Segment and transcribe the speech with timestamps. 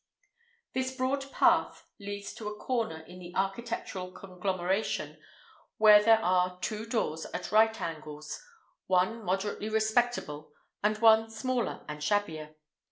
[0.73, 5.21] This broad path leads to a corner in the architectural conglomeration
[5.77, 10.53] where there are two doors at right angles—one moderately respectable
[10.83, 12.55] and one smaller and shabbier.